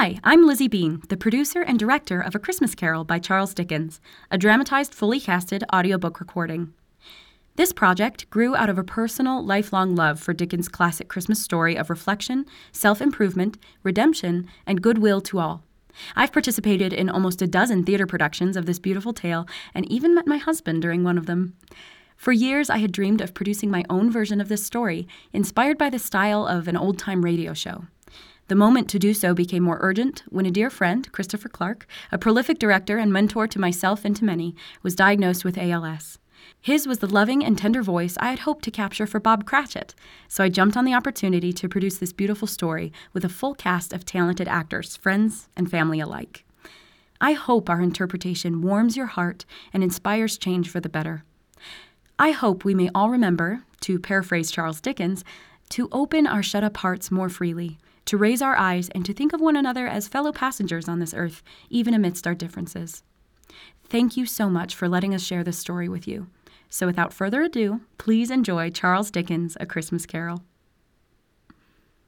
[0.00, 4.00] Hi, I'm Lizzie Bean, the producer and director of A Christmas Carol by Charles Dickens,
[4.30, 6.72] a dramatized, fully casted audiobook recording.
[7.56, 11.90] This project grew out of a personal, lifelong love for Dickens' classic Christmas story of
[11.90, 15.64] reflection, self improvement, redemption, and goodwill to all.
[16.14, 20.28] I've participated in almost a dozen theater productions of this beautiful tale and even met
[20.28, 21.56] my husband during one of them.
[22.16, 25.90] For years, I had dreamed of producing my own version of this story, inspired by
[25.90, 27.86] the style of an old time radio show.
[28.48, 32.16] The moment to do so became more urgent when a dear friend, Christopher Clark, a
[32.16, 36.18] prolific director and mentor to myself and to many, was diagnosed with ALS.
[36.58, 39.94] His was the loving and tender voice I had hoped to capture for Bob Cratchit,
[40.28, 43.92] so I jumped on the opportunity to produce this beautiful story with a full cast
[43.92, 46.44] of talented actors, friends, and family alike.
[47.20, 49.44] I hope our interpretation warms your heart
[49.74, 51.22] and inspires change for the better.
[52.18, 55.22] I hope we may all remember, to paraphrase Charles Dickens,
[55.70, 57.78] to open our shut up hearts more freely
[58.08, 61.12] to raise our eyes and to think of one another as fellow passengers on this
[61.12, 63.02] earth, even amidst our differences.
[63.84, 66.26] Thank you so much for letting us share this story with you.
[66.70, 70.42] So, without further ado, please enjoy Charles Dickens' A Christmas Carol.